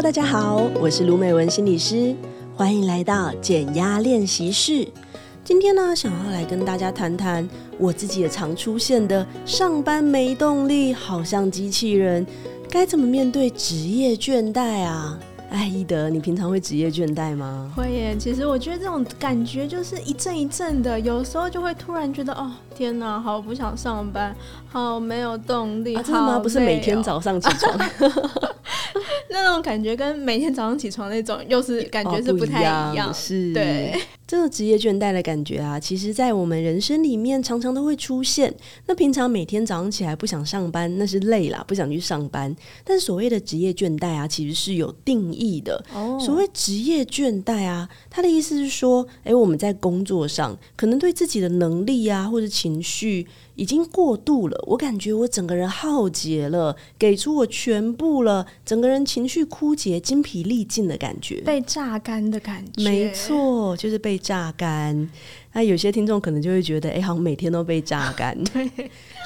[0.00, 2.16] Hello，大家好，我是卢美文心理师，
[2.56, 4.88] 欢迎来到减压练习室。
[5.44, 12.26] 今天呢，想要来跟大家谈谈我自己也常出现的上班没动力，好像机器人，
[12.70, 15.18] 该怎么面对职业倦怠啊？
[15.50, 17.70] 哎，宜德，你平常会职业倦怠吗？
[17.76, 18.16] 会耶。
[18.18, 24.34] 其实我觉得这种感觉就是一阵一阵的，有时候就会突然觉得，哦，天哪，好不想上班，
[24.66, 25.94] 好没有动力。
[25.94, 26.38] 啊，真的吗？
[26.38, 27.78] 不是每天早上起床，
[29.30, 32.90] 那种感觉跟每天早上起床那种又是感觉是不太一样。
[32.90, 33.94] 哦，一样，是，对。
[34.30, 38.54] 这个职业倦怠的感觉啊，其实，在我们人生里面常常都会出现。
[38.86, 42.54] 那平常每天早上起来不想上班，那是累啦，不想去上班。
[42.84, 45.84] 但所谓的职业倦怠啊，其实是有定义的。
[45.92, 53.26] 哦，所谓职业倦怠啊，它的意思是说，诶，我们在工作上可能对自己的能力啊，或者情绪。
[53.56, 62.82] 已经过度了，我感觉我整个人耗竭了，给出我全部了，整个人情绪枯竭、精疲力尽的感觉，被榨干的感觉。
[62.82, 65.08] 没错，就是被榨干。
[65.52, 68.38] 那有些听众可能就会觉得，哎，好像每天都被榨干。
[68.54, 68.70] 对，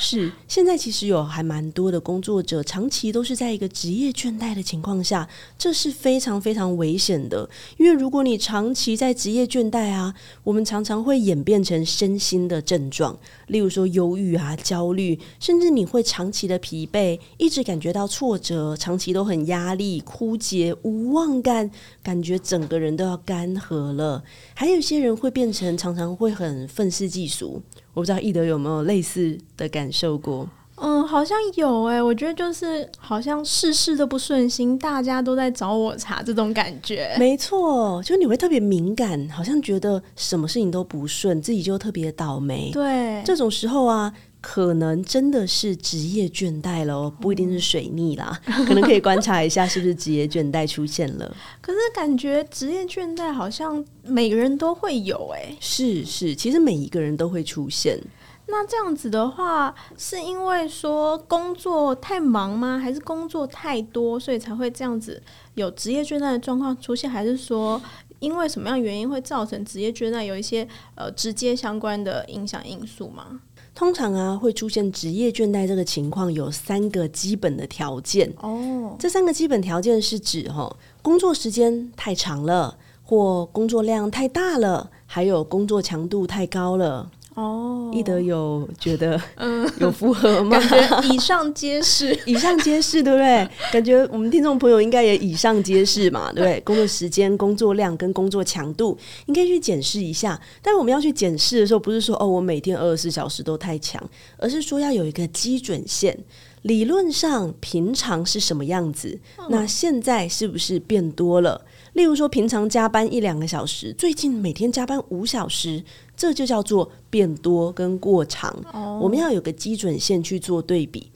[0.01, 0.33] 是。
[0.49, 7.47] 现在其实有还蛮多的工作者，长期都是在一个职业倦怠的情况下，这是非常非常危险的。
[7.77, 10.15] 因为如果你长期在职业倦怠啊，
[10.45, 13.15] 我们常常会演变成身心的症状，
[13.49, 21.71] 例如说忧郁啊、焦虑，甚至你会长期的疲惫，一直感觉到挫折，长期都很压力、枯竭、无望感，
[22.03, 24.25] 感觉整个人都要干涸了。
[24.55, 26.14] 还有一些人会变成常常。
[26.15, 27.63] 会很愤世嫉俗，
[27.93, 30.49] 我不知道易德有没有类似的感受过？
[30.77, 37.15] 嗯，好像有哎、欸，我觉得就是好像事事都不顺心，大家都在找我茬这种感觉。
[37.19, 42.71] 没错，就你会特别敏感，好像觉得什么事情都不顺，自己就特别倒霉。
[42.73, 44.13] 对，这种时候啊。
[44.47, 51.35] 可能真的是职业倦怠了，不一定是水逆啦，嗯、 可能可以观察一下是不是职业倦怠出现了。
[51.63, 57.99] 可是感觉职业倦怠好像每个人都会有哎、欸，是是，其实每一个人都会出现。
[58.47, 62.79] 那这样子的话，是因为说工作太忙吗？
[62.79, 65.23] 还是工作太多，所以才会这样子
[65.55, 67.09] 有职业倦怠的状况出现？
[67.09, 67.81] 还是说
[68.19, 70.23] 因为什么样原因会造成职业倦怠？
[70.23, 73.41] 有一些呃直接相关的影响因素吗？
[73.75, 78.33] 通常啊，会出现职业倦怠这个情况，有三个基本的条件。
[78.41, 87.11] 哦，这三个基本条件是指哈，工作时间太长了，或工作量太大了，还有工作强度太高了。
[87.35, 90.59] 哦，易德有觉得 嗯有符合吗？
[90.59, 93.49] 感觉以上皆是， 以上皆是，对不对？
[93.73, 96.61] 感觉我们听众朋友应该也以上皆是嘛，对不对？
[96.65, 98.97] 工作时间、工作量跟工作强度，
[99.27, 100.41] 应该去检视一下。
[100.63, 104.01] 但是我们要去检视的时候，不是说哦，我每天二十四小时都太强，
[104.39, 106.17] 而是说要有一个基准线。
[106.63, 109.21] 理论上平常是什么样子？
[109.51, 111.63] 那现在是不是变多了？
[111.93, 115.85] 例如说，平常加班一两个小时，最近每天加班五小时，
[116.17, 118.55] 这就叫做变多跟过长。
[118.73, 119.03] Oh.
[119.03, 121.11] 我们要有个基准线去做对比。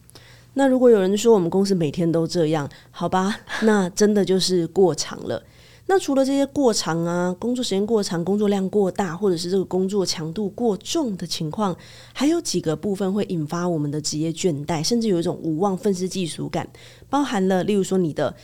[0.53, 5.41] 那如果有人说我们公司每天都这样，好吧， 那真的就是过长了。
[5.87, 11.75] 那除了这些过长啊，工作时间过长、工作量过大，或者是这个工作强度过重的情况，
[12.13, 16.69] 还有几个部分会引发我们的职业倦怠，甚至有一种无望、愤世嫉俗感，
[17.09, 18.35] 包含了例如说你的。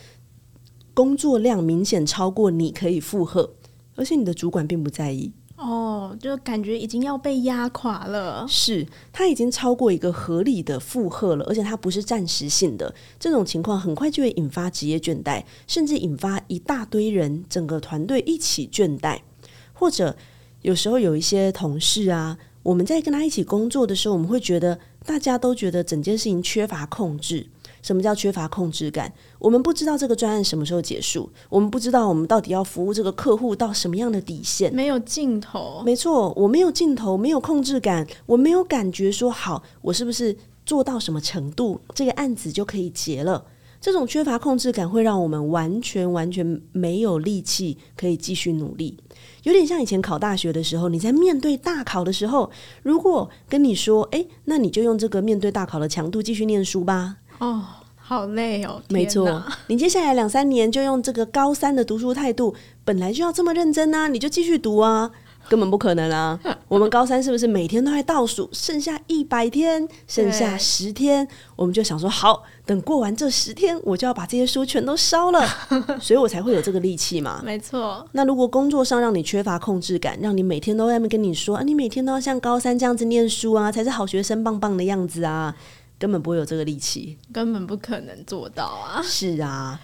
[0.94, 3.50] 工作量明显超过你可以负荷，
[3.96, 8.46] 而且你的主管并不在意哦，就感觉已经要被压垮了。
[8.46, 12.94] 是，他已经超过一个合理的负荷了，而且它不是暂时性的。
[13.18, 19.18] 这种情况很快就会引发职业倦怠，甚至引发一大堆人整个团队一起倦怠。
[19.72, 20.14] 或者
[20.60, 27.46] 有时候有一些同事啊，我们在跟他一起工作的时候，我们会觉得大家都觉得整件事情缺乏控制。
[27.86, 29.12] 什么叫缺乏控制感？
[29.38, 35.82] 我们不知道这个专案什么时候结束，我们不知道我们到底要服务这个客户到什么样的底线，没有尽头。
[35.84, 43.44] 没错，我没有尽头，没有控制感，我没有感觉说好，我是不是做到什么程度，这个案子就可以结了。
[43.80, 48.98] 这种缺乏控制感会让我们完全完全没有力气可以继续努力，
[49.44, 52.50] 有点像以前考大学的时候，你在面对大考的时候，
[52.82, 57.18] 如果跟你说，诶，那你就用这个面对大考的强度继续念书吧。
[57.38, 57.62] 哦，
[57.96, 58.80] 好累哦！
[58.88, 62.54] 没错，你接下来两三年就用这个高三的读书态度，
[62.84, 65.10] 本来就要这么认真啊，你就继续读啊，
[65.48, 66.38] 根本不可能啊！
[66.68, 75.46] 我们高三是不是每天都在倒数，剩下一百天，剩下十天，我们就想说，好，等过完这十天，我就要把这些书全都烧了，
[76.00, 77.42] 所以我才会有这个力气嘛。
[77.44, 78.04] 没错。
[78.12, 85.54] 那如果工作上让你缺乏控制感，让你每天都在那边跟你说，啊，你每天都要像高三这样子念书啊，才是好学生，棒棒的样子啊。
[85.98, 89.00] 根本不会有这个力气，根本不可能做到啊！
[89.02, 89.80] 是啊，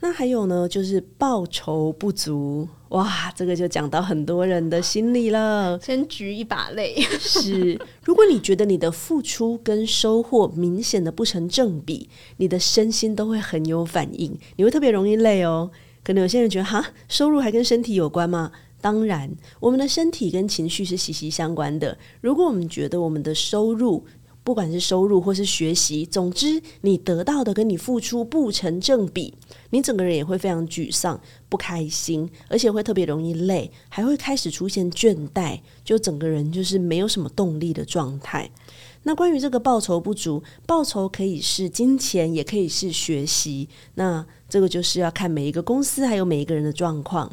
[0.00, 5.80] 那还有呢，就是报酬不足，哇，这个就讲到很多人的心里了。
[5.80, 7.00] 先举一把泪。
[7.18, 15.70] 是，如果你觉得你的付出跟收获明显的不成正比，你的身心都会很有反应，你会特别容易累哦。
[16.04, 18.52] 可能有些人觉得，哈，收入还跟身体有关吗？
[18.80, 21.96] 当然，我们的身体跟情绪是息息相关的。
[22.20, 24.04] 如果我们觉得我们的收入，
[24.46, 29.34] 不管是收入或是学习，总之你得到的跟你付出不成正比，
[29.70, 38.48] 你整个人也会非常沮丧、不开心，而且会特别容易累，还会开始出现倦怠，就整个人就是没有什么动力的状态。
[39.02, 43.68] 那关于这个报酬不足，报酬可以是金钱，也可以是学习。
[43.96, 47.28] 那这个就是要看每一个公司还有每一个人的状况。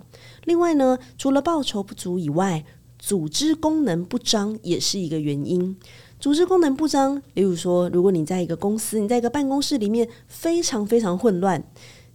[0.45, 2.65] 另外呢，除了报酬不足以外，
[2.97, 5.77] 组织功能不彰也是一个原因。
[6.23, 11.61] 组织功能不彰，例如说，如果你在一个公司，你在一个办公室里面非常非常混乱，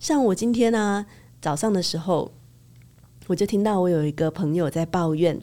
[0.00, 1.04] 像我今天呢、
[1.42, 2.32] 早上的时候，
[3.26, 5.38] 我就听到我有一个朋友在抱怨，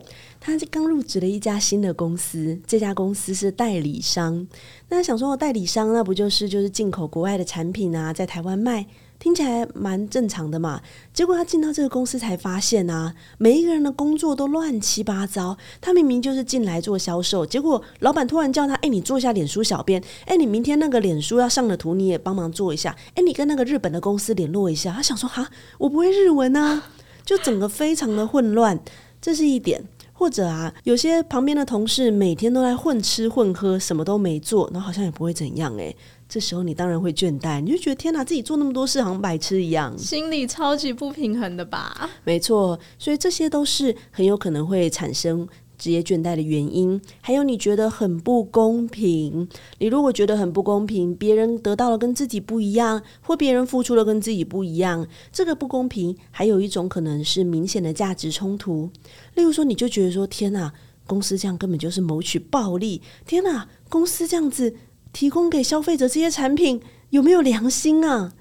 [0.45, 4.45] 他刚入职了一家新的公司，这家公司是代理商，
[4.89, 8.85] 那想说代理商那不就是就是进口国外的产品啊，在台湾卖。
[9.17, 10.81] 听起来蛮正常的嘛，
[11.13, 15.57] 结果他进到这个公司才发现啊，每一个人的工作都乱七八糟。
[15.81, 20.03] 他明明就是进来做销售，结果老板突然叫他：“哎，你做一下脸书小编。
[20.25, 22.95] 哎，你明天那个脸书要上的图你也帮忙做一下。
[23.15, 25.49] 哎，你跟那个日本的公司联络一下。”他想说：“哈，
[25.79, 26.83] 我不会日文啊，
[27.23, 28.77] 就整个非常的混乱。”
[29.21, 29.81] 这是一点。
[30.17, 35.93] 或者啊，有些旁边的同事每天都在混吃混喝，什么都没做，然后好像也不会怎样诶。
[36.27, 42.09] 这时候你当然会倦怠，你就觉得天哪，自己做那么多事好像白痴一样，心里超级不平衡的吧？
[42.23, 45.47] 没错，所以这些都是很有可能会产生
[45.77, 46.99] 职业倦怠的原因。
[47.21, 49.47] 还有你觉得很不公平，
[49.79, 58.89] 你如果觉得很不公平，别人得到了跟自己不一样，或别人付出了跟自己不一样，这个不公平，还有一种可能是明显的价值冲突。
[59.35, 60.73] 例如说，你就觉得说天哪，
[61.05, 64.75] 公司这样根本就是谋取暴利，天哪，公司这样子。
[65.13, 66.81] 提供给消费者这些产品
[67.11, 68.33] 有没有良心啊？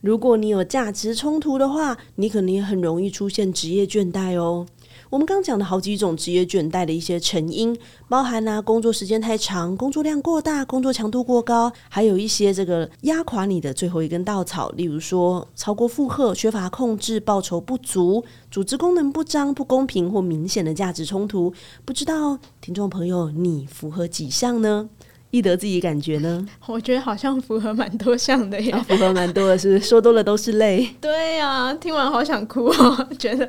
[0.00, 4.66] 如果你有价值冲突的话，你可能也很容易出现职业倦怠哦。
[5.10, 7.76] 我们刚讲的好几种职业倦怠的一些成因，
[8.08, 21.52] 包含啊工作时间太长、工作量过大、工作强度过高，还有一些这个压垮你的最后一根稻草，例如说超过负荷、缺乏控制、报酬不足、组织功能不彰、不公平或明显的价值冲突。
[21.84, 24.88] 不知道听众朋友你符合几项呢？
[25.30, 26.46] 易德自己感觉呢？
[26.66, 29.88] 我觉得好像符合蛮多项的耶，啊、符合蛮多的，是是？
[29.88, 30.86] 说多了都是泪。
[31.00, 33.48] 对呀、啊，听完好想哭哦，觉得。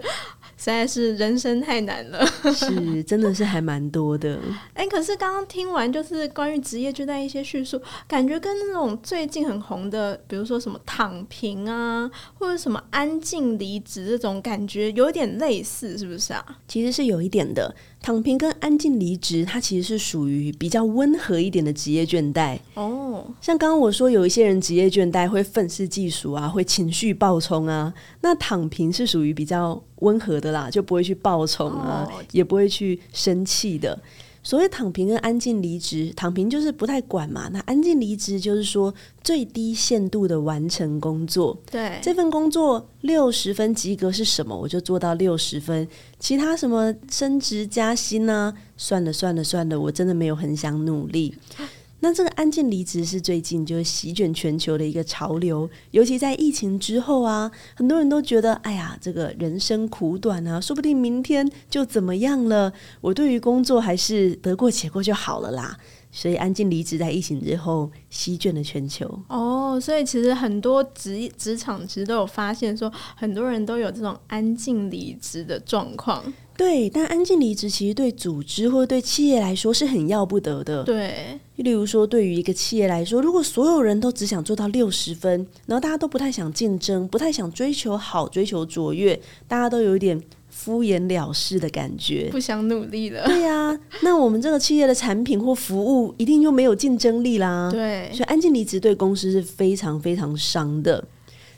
[0.58, 4.40] 实在是人生太难了，是真的是还蛮多的。
[4.74, 16.46] 哎、欸，可是刚刚听完就是关于职业倦怠一些叙述，感觉跟那种最近很红的，比如说什么躺平啊，或者什么安静离职这种感觉有点类似，是不是啊？
[16.68, 17.76] 其实是有一点的。
[18.04, 22.60] 躺平跟安静离职，它其实是属于比较温和一点的职业倦怠。
[22.74, 33.98] 哦，像刚刚我说有一些人职业倦怠会愤世嫉俗啊，会情绪暴冲啊，那躺平是属于比较温和的啦，就不会去暴冲啊，哦、也不会去生气的。
[34.44, 38.94] 所谓躺平跟安静离职，躺平就是不太管嘛，那安静离职就是说
[39.24, 41.58] 最低限度的完成工作。
[41.72, 45.88] 对，这份工作六十分及格是什么，我就做到六十分，
[46.20, 48.54] 其他什么升职加薪呢？
[48.76, 51.34] 算了算了算了，我真的没有很想努力。
[52.04, 62.74] 那这个安静离职是最近就席卷全球的一个潮流，尤其在疫情之后啊，很多人都觉得，哎呀，这个人生苦短啊，说不定明天就怎么样了。
[63.00, 65.78] 我对于工作还是得过且过就好了啦。
[66.16, 69.20] 所以安静离职在疫情之后席卷了全球。
[69.28, 76.24] 哦，所以其实很多职职场其实都有发现说，很多人都有这种安静离职的状况。
[76.56, 80.84] 对，但安静离职其实对组织或者对企业来说是很要不得的。
[80.84, 90.22] 对，例如说，对于一个企业来说，如果所有人都只想做到六十分，然后大家都不太想竞争，不太想追求好、追求卓越，大家都有一点
[90.56, 93.26] 敷衍了事的感觉，不想努力了。
[93.26, 97.70] 对呀、啊，那我们这个企业的产品或服务一定就没有竞争力啦。
[97.72, 101.04] 对，所以安静离职对公司是非常非常伤的。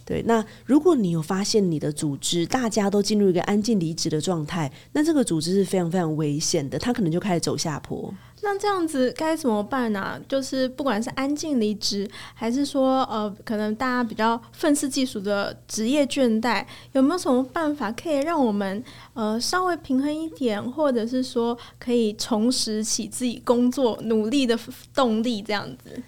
[0.03, 8.13] 对，那如果你有发现你的组织大家都进入一个安静离职的状态，那这个组织是非常非常危险的，它可能就开始走下坡。
[8.45, 18.83] 那这样子该怎么办呢、就是不管是安静离职，还是说呃，可能大家比较愤世嫉俗的职业倦怠，有没有什么办法可以让我们
[19.15, 24.57] 呃稍微平衡一点，或者是说可以重拾起自己工作努力的
[24.93, 25.41] 动力？
[25.41, 26.03] 这样子。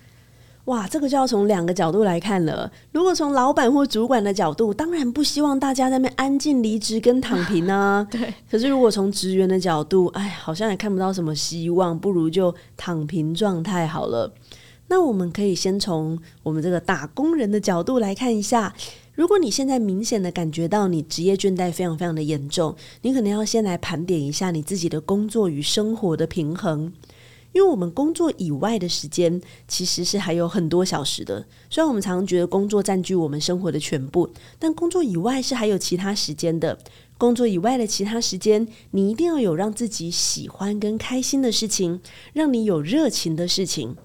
[0.67, 2.69] 哇，这个就要从两个角度来看了。
[2.91, 8.05] 如果从老板或主管的角度，当然不希望大家在那边安静离职跟躺平啊。
[8.11, 8.33] 对。
[8.51, 14.33] 可是如果从职员的角度，哎，好像也看不到什么希望，不如就躺平状态好了。
[14.89, 18.73] 那我们可以先从我们这个打工人的角度来看一下。
[19.15, 26.93] 如果你现在明显的感觉到你职业倦怠非常非常的严重，你可能要先来盘点一下你自己的工作与生活的平衡。
[27.57, 31.43] 因为我们工作以外的时间其实是还有很多小时的。
[31.71, 36.77] 虽然我们常常觉得工作占据我们生活的全部，但工作以外是还有其他时间的。
[37.17, 41.99] 工作以外的其他时间，你一定要有让自己喜欢跟开心的事情，
[42.33, 43.95] 让你有热情的事情。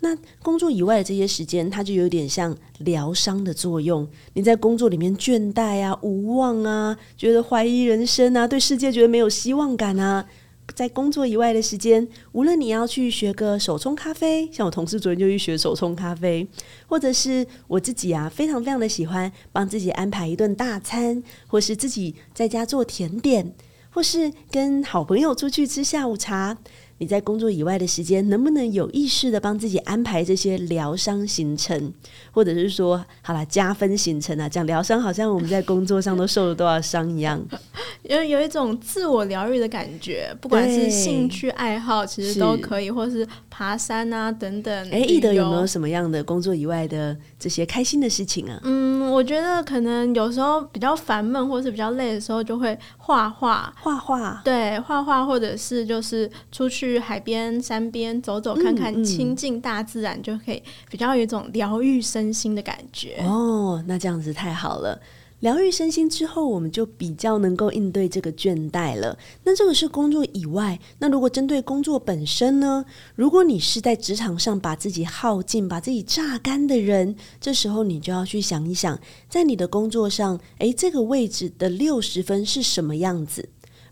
[0.00, 4.06] 那工作以外的这些时间，它就有点像疗伤的作用。
[4.34, 10.26] 你在工作里面倦怠啊、无望啊，觉得怀疑人生啊，对世界觉得没有希望感啊。
[10.74, 16.46] 在工作以外的时间，无论你要去学个手冲咖啡，像我同事昨天就去学手冲咖啡，
[16.86, 23.54] 或者是我自己啊，非常非常的喜欢帮自己安排一顿大餐，或是自己在家做甜点，
[23.90, 26.58] 或是跟好朋友出去吃下午茶。
[27.00, 31.90] 你在工作以外的时间，能不能有意识的帮自己安排这些疗伤行程，
[32.30, 34.46] 或者是说，好了，加分行程啊？
[34.46, 37.42] 讲疗伤，好像我们在工作上都受了多少伤一样，
[38.04, 40.36] 有有一种自我疗愈的感觉。
[40.42, 44.90] 不管是兴趣爱好，其实都可以，或是爬山啊等等。
[44.90, 48.60] 哎，易德有没有什么样的工作以外的这些开心的事情啊？
[48.64, 56.89] 嗯，我觉得可能有时候比较烦闷或是比较累的时候，就会画画，画画，对，画画，或者是就是出去。
[56.92, 63.16] 去海边、山边走走看看，亲近大自然，就可以比较有一种疗愈身心的感觉。
[63.24, 65.00] 哦，那这样子太好了。
[65.40, 69.16] 疗愈身心之后，我们就比较能够应对这个倦怠了。
[69.42, 70.78] 那这个是工作以外。
[70.98, 72.84] 那如果针对工作本身呢？
[73.14, 83.48] 如果你是在职场上把自己耗尽、把自己榨干的人，这时候你就要去想一想，在你的工作上，诶，这个位置的六十分是什么样子？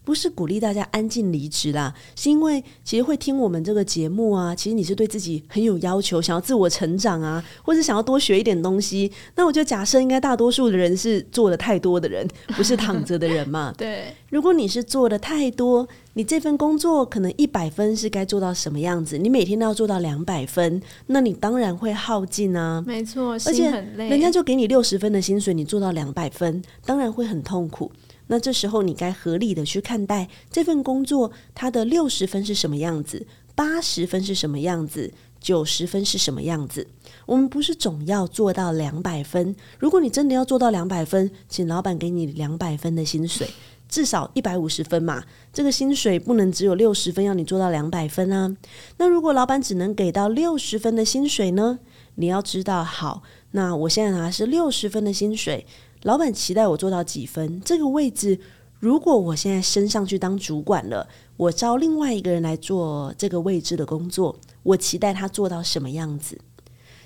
[0.09, 9.13] 不是鼓励大家安静离职啦，是因为其实会听我们这个节目啊，其实你是对自己很有要求，想要自我成长啊，或者想要多学一点东西。
[9.35, 13.71] 那我就假设，应该大多数的人是做的太多的人，不是躺着的人嘛。
[13.77, 19.19] 对，如果你是做的太多，你这份工作可能一百分是该做到什么样子？
[19.19, 22.83] 你每天都要做到两百分，那你当然会耗尽啊。
[22.87, 27.93] 没错，而且人家就给你六十分的薪水，你做到两百分，当然会很痛苦。
[28.29, 36.87] 那这时候你该合理的去看待这份工作，它的六十分是什么样子，八十分是什么样子，九十分是什么样子。
[37.27, 39.55] 我们不是总要做到两百分。
[39.79, 43.49] 如果你真的要做到两百分，请老板给你两百分的薪水，
[43.89, 45.25] 至少一百五十分嘛。
[45.53, 48.57] 这个薪水不能只有六十分，要你做到两百分啊。
[48.99, 51.79] 那如果老板只能给到六十分的薪水呢？
[52.17, 55.67] 你要知道，好，那我现在拿的是六十分的薪水。
[56.03, 57.61] 老板期待我做到几分？
[57.65, 58.39] 这个位置，
[58.79, 66.39] 如果我现在升上去当主管了，我招另外一个人来做这个位置的工作，我期待他做到什么样子？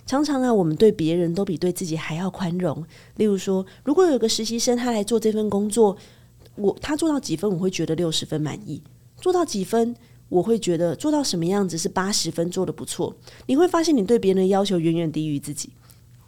[0.04, 2.84] 常常啊，我们对别人都比对自己还要宽容。
[3.16, 5.96] 例如说，如果有个实习生他来做这份工作，
[6.56, 8.82] 我他做到几分，我会觉得六十分满意；
[9.16, 9.96] 做到几分，
[10.28, 13.14] 我会觉得做到什么样子是八十分，做得不错。
[13.46, 15.70] 你会发现，你对别人的要求远远低于自己。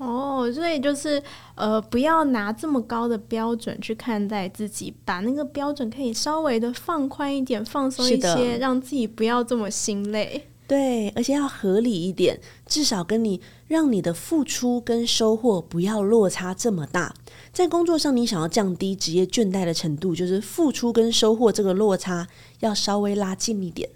[0.04, 1.22] 哦，所以就是
[1.54, 10.48] 呃，不要拿这么高的标准去看待自己，把那个标准可以稍微的放宽一点，放松一些，让自己不要这么心累。
[10.66, 17.14] 对，而且要合理一点，至少跟你让你的付出跟收获不要落差这么大。
[17.52, 22.26] 在工作上，你想要降低职业倦怠的程度，就是付出跟收获这个落差
[22.60, 23.90] 要稍微拉近一点。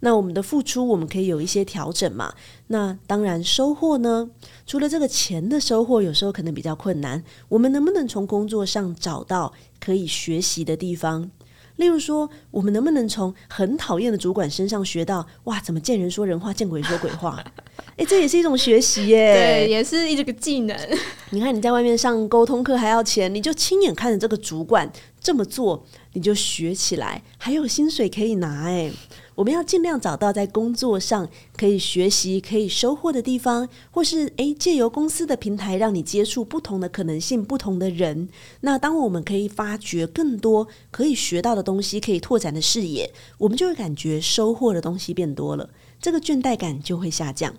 [0.00, 2.32] 那我们的付出，我们可以有一些调整嘛。
[2.68, 4.30] 那当然，收获呢？
[4.66, 7.24] 除了这个钱的收获，有时候可能比较困难。
[7.48, 11.30] 我们能不能从工作上找到可以学习的地方？
[11.76, 17.42] 例如说，我们能不能从很讨厌的主管身上学到哇，怎么见人说人话，见鬼说鬼话？
[17.96, 19.32] 诶，这也是一种学习耶。
[19.34, 20.76] 对，也是一个技能。
[21.30, 24.90] 你看你在外面上沟通课还要钱，你就亲眼看着这个主管
[25.20, 28.92] 这么做，你就学起来，还有薪水可以拿诶。
[29.38, 38.28] 我们要尽量找到在工作上可以学习、可以收获的地方，或是诶，借由公司的平台让你接触不同的可能性、不同的人。
[38.62, 47.54] 那当我们可以发掘更多可以学到的东西、可以拓展的视野，我们就会感觉收获的东西变多了，这个倦怠感就会下降。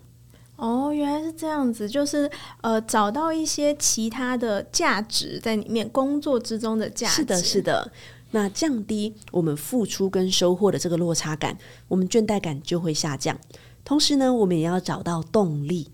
[0.58, 7.16] 哦，原来是这样子，就是呃，找到一些其他的价值在里面，工作之中的价值。
[7.16, 7.92] 是的，是的。
[8.32, 11.58] 那降低我们付出跟收获的这个落差感，
[11.88, 13.38] 我们倦怠感就会下降。
[13.84, 15.90] 同时呢，我们也要找到动力。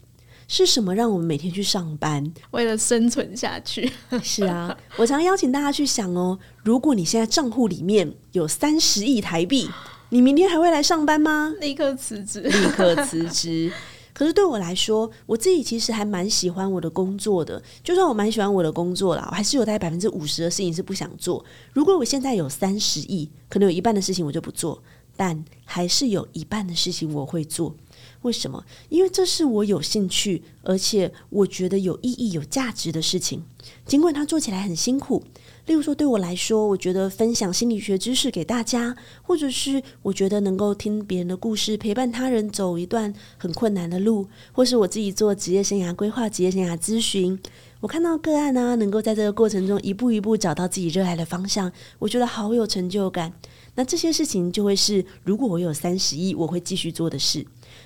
[0.47, 2.31] 是什么让我们每天去上班？
[2.51, 3.91] 为了生存下去。
[4.21, 9.67] 是啊，我常邀请大家去想哦，如果你现在账户里面有三十亿台币，
[10.09, 11.55] 你明天还会来上班吗？
[11.59, 13.71] 立刻辞职，立刻辞职。
[14.15, 17.61] 可是对我来说，我自己其实还蛮喜欢我的工作的。
[17.83, 21.43] 就算我蛮喜欢我的工作啦，我还是有大概百分之五十的事情是不想做。
[21.73, 24.81] 如果我现在有三十亿，可能有一半的事情我就不做，
[25.17, 27.75] 但还是有一半的事情我会做。
[28.21, 28.63] 为什么？
[28.87, 33.43] 因为这是我有兴趣，而且我觉得有意义、有价值的事情。
[33.85, 35.21] 尽管它做起来很辛苦。
[35.65, 47.39] 例如说，对我来说，我觉得分享心理学知识给大家，或者是我觉得能够听别人的故事，陪伴他人走一段很困难的路，或是我自己做职业生涯规划、职业生涯咨询，
[47.79, 53.33] 我看到个案呢、能够在这个过程中一步一步找到自己热爱的方向，我觉得好有成就感。
[53.73, 57.45] 那这些事情就会是，如果我有三十亿，我会继续做的事。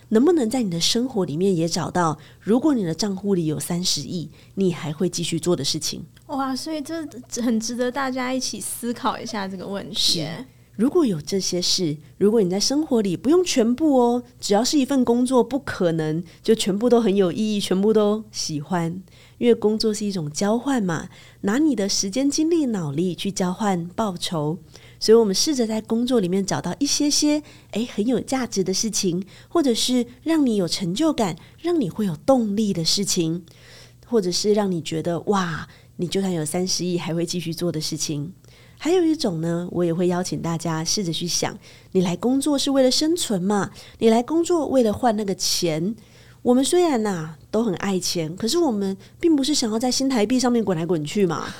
[0.09, 6.03] 能不能在你的生活里面也找到，如果你的账户里有三十亿，你还会继续做的事情？
[6.29, 10.25] 哇，所以这很值得大家一起思考一下这个问题。
[10.75, 19.01] 如果有这些事，如果你在生活里不用全部哦，只要是一份工作，不可能就全部都很有意义，全部都喜欢，
[19.39, 21.09] 因为工作是一种交换嘛，
[21.41, 24.59] 拿你的时间、精力、脑力去交换报酬。
[25.01, 33.43] 所以，我们试着在工作里面找到一些些诶很有价值的事情，或者是让你有成就感、让你会有动力的事情，
[34.05, 35.67] 或者是让你觉得哇。
[36.01, 38.31] 你就算有三十亿，还会继续做的事情。
[38.77, 41.57] 还有一种呢，我也会邀请大家试着去想：
[41.91, 43.69] 你来工作是为了生存嘛？
[43.97, 45.93] 你来工作为了换那个钱。
[46.41, 51.53] 我们虽然呐、都很爱钱，可是我们并不是想要在新台币上面滚来滚去嘛。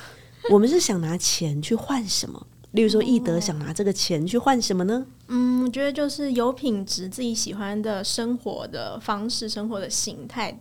[0.50, 2.46] 我们是想拿钱去换什么？
[2.70, 5.04] 例如说，易德想拿这个钱去换什么呢？
[5.28, 10.58] 嗯，我觉得就是有品质、自己喜欢的生活的方式、生活的形态。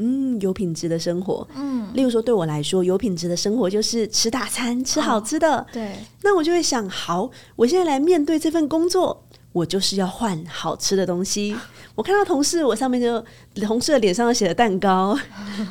[0.00, 1.46] 嗯，有品质的生活。
[1.54, 5.58] 嗯，例如说，对我来说，有品质的生活就是吃大餐，吃好吃的。
[5.58, 11.54] 哦，对，那我就会想，好，我现在来面对这份工作，我就是要换好吃的东西。
[11.94, 13.22] 我看到同事，我上面就
[13.66, 15.18] 同事的脸上写了蛋糕，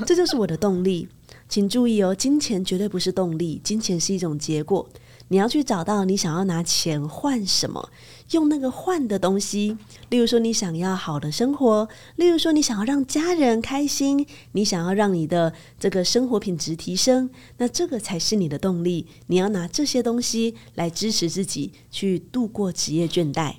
[0.06, 1.08] 这就是我的动力。
[1.48, 4.88] 请注意哦，金钱绝对不是动力，金钱是一种结果。
[5.30, 7.90] 你要去找到你想要拿钱换什么，
[8.32, 9.78] 用那个换的东西。
[10.10, 19.08] 例如说，你想要好的生活；例如说，你想要让家人开心；你想要让你的这个生活品质提升，那这个才是你的动力。
[19.28, 23.56] 你要拿这些东西来支持自己，去度过职业倦怠。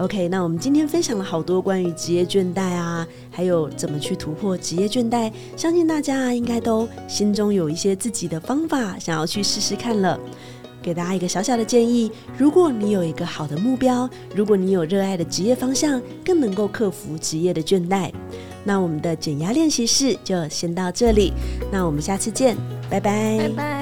[0.00, 10.18] OK，那我们今天分享了好多关于职业倦怠啊，还有怎么去突破职业倦怠，相信大家啊应该都心中有一些自己的方法，想要去试试看了。
[10.82, 18.10] 给大家一个小小的建议：如果你有一个好的目标，如果你有热爱的职业方向，更能够克服职业的倦怠。
[18.64, 21.34] 那我们的减压练习室就先到这里，
[21.70, 22.56] 那我们下次见，
[22.88, 23.79] 拜拜，拜拜。